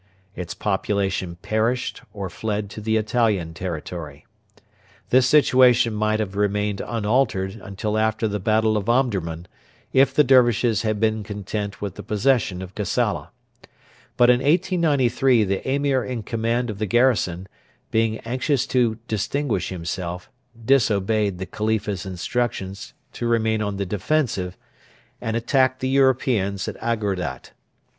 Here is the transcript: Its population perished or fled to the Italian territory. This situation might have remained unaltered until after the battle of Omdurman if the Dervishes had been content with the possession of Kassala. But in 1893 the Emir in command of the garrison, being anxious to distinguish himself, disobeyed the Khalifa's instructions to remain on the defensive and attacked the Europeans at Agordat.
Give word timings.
Its 0.35 0.55
population 0.55 1.35
perished 1.43 2.01
or 2.11 2.27
fled 2.27 2.71
to 2.71 2.81
the 2.81 2.97
Italian 2.97 3.53
territory. 3.53 4.25
This 5.11 5.27
situation 5.27 5.93
might 5.93 6.19
have 6.19 6.35
remained 6.35 6.81
unaltered 6.83 7.61
until 7.63 7.99
after 7.99 8.27
the 8.27 8.39
battle 8.39 8.77
of 8.77 8.89
Omdurman 8.89 9.47
if 9.93 10.11
the 10.11 10.23
Dervishes 10.23 10.81
had 10.81 10.99
been 10.99 11.21
content 11.21 11.83
with 11.83 11.93
the 11.93 12.01
possession 12.01 12.63
of 12.63 12.73
Kassala. 12.73 13.29
But 14.17 14.31
in 14.31 14.37
1893 14.39 15.43
the 15.43 15.71
Emir 15.71 16.03
in 16.03 16.23
command 16.23 16.71
of 16.71 16.79
the 16.79 16.87
garrison, 16.87 17.47
being 17.91 18.17
anxious 18.21 18.65
to 18.73 18.97
distinguish 19.07 19.69
himself, 19.69 20.31
disobeyed 20.65 21.37
the 21.37 21.45
Khalifa's 21.45 22.07
instructions 22.07 22.95
to 23.13 23.27
remain 23.27 23.61
on 23.61 23.77
the 23.77 23.85
defensive 23.85 24.57
and 25.21 25.35
attacked 25.37 25.79
the 25.79 25.89
Europeans 25.89 26.67
at 26.67 26.75
Agordat. 26.77 27.51